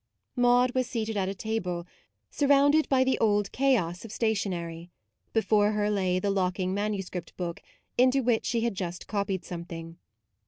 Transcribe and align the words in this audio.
Maude 0.35 0.73
was 0.73 0.87
seated 0.87 1.15
at 1.15 1.29
a 1.29 1.35
table, 1.35 1.85
sur 2.31 2.47
rounded 2.47 2.89
by 2.89 3.03
the 3.03 3.19
old 3.19 3.51
chaos 3.51 4.03
of 4.03 4.11
station 4.11 4.51
ery; 4.51 4.89
before 5.31 5.73
her 5.73 5.91
lay 5.91 6.17
the 6.17 6.31
locking 6.31 6.73
manu 6.73 7.03
script 7.03 7.37
book, 7.37 7.61
into 7.99 8.23
which 8.23 8.47
she 8.47 8.61
had 8.61 8.73
just 8.73 9.05
copied 9.05 9.45
something. 9.45 9.97